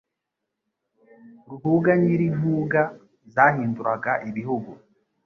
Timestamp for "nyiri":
2.01-2.25